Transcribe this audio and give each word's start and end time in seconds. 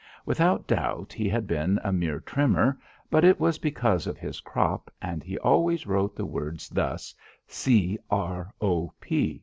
Without 0.25 0.65
doubt 0.65 1.13
he 1.13 1.29
had 1.29 1.45
been 1.45 1.79
a 1.83 1.93
mere 1.93 2.19
trimmer, 2.19 2.75
but 3.11 3.23
it 3.23 3.39
was 3.39 3.59
because 3.59 4.07
of 4.07 4.17
his 4.17 4.39
crop 4.39 4.91
and 4.99 5.21
he 5.23 5.37
always 5.37 5.85
wrote 5.85 6.15
the 6.15 6.25
word 6.25 6.59
thus: 6.71 7.13
C 7.45 7.99
R 8.09 8.51
O 8.59 8.91
P. 8.99 9.39